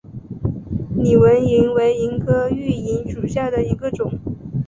[0.97, 4.19] 拟纹萤为萤科熠萤属下的一个种。